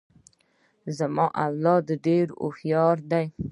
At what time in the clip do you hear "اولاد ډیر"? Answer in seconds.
1.45-2.27